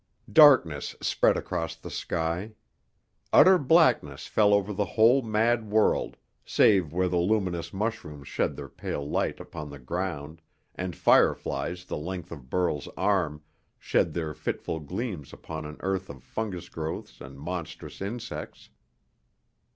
Darkness 0.33 0.95
spread 0.99 1.37
across 1.37 1.75
the 1.75 1.91
sky. 1.91 2.53
Utter 3.31 3.59
blackness 3.59 4.25
fell 4.25 4.51
over 4.51 4.73
the 4.73 4.85
whole 4.97 5.21
mad 5.21 5.69
world, 5.69 6.17
save 6.43 6.91
where 6.91 7.07
the 7.07 7.19
luminous 7.19 7.71
mushrooms 7.71 8.27
shed 8.27 8.55
their 8.55 8.67
pale 8.67 9.07
light 9.07 9.39
upon 9.39 9.69
the 9.69 9.77
ground 9.77 10.41
and 10.73 10.95
fireflies 10.95 11.85
the 11.85 11.97
length 11.97 12.31
of 12.31 12.49
Burl's 12.49 12.87
arm 12.97 13.43
shed 13.77 14.15
their 14.15 14.33
fitful 14.33 14.79
gleams 14.79 15.33
upon 15.33 15.65
an 15.65 15.77
earth 15.81 16.09
of 16.09 16.23
fungus 16.23 16.67
growths 16.67 17.21
and 17.21 17.37
monstrous 17.39 18.01
insects. 18.01 18.71